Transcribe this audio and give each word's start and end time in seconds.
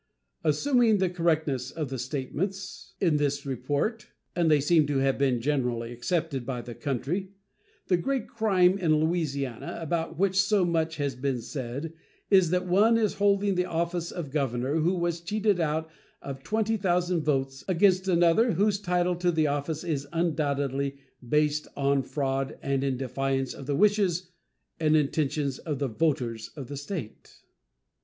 Assuming 0.43 0.97
the 0.97 1.11
correctness 1.11 1.69
of 1.69 1.89
the 1.91 1.99
statements 1.99 2.95
in 2.99 3.17
this 3.17 3.45
report 3.45 4.07
(and 4.35 4.49
they 4.49 4.59
seem 4.59 4.87
to 4.87 4.97
have 4.97 5.19
been 5.19 5.39
generally 5.39 5.91
accepted 5.93 6.43
by 6.43 6.59
the 6.63 6.73
country), 6.73 7.33
the 7.85 7.97
great 7.97 8.27
crime 8.27 8.79
in 8.79 8.95
Louisiana, 8.95 9.77
about 9.79 10.17
which 10.17 10.39
so 10.41 10.65
much 10.65 10.95
has 10.95 11.13
been 11.15 11.39
said, 11.39 11.93
is 12.31 12.49
that 12.49 12.65
one 12.65 12.97
is 12.97 13.13
holding 13.21 13.53
the 13.53 13.65
office 13.67 14.09
of 14.11 14.31
governor 14.31 14.77
who 14.77 14.95
was 14.95 15.21
cheated 15.21 15.59
out 15.59 15.87
of 16.19 16.41
20,000 16.41 17.21
votes, 17.21 17.63
against 17.67 18.07
another 18.07 18.53
whose 18.53 18.79
title 18.79 19.15
to 19.17 19.31
the 19.31 19.45
office 19.45 19.83
is 19.83 20.07
undoubtedly 20.11 20.97
based 21.29 21.67
on 21.77 22.01
fraud 22.01 22.57
and 22.63 22.83
in 22.83 22.97
defiance 22.97 23.53
of 23.53 23.67
the 23.67 23.75
wishes 23.75 24.31
and 24.79 24.95
intentions 24.97 25.59
of 25.59 25.77
the 25.77 25.87
voters 25.87 26.49
of 26.55 26.69
the 26.69 26.77
State. 26.77 27.41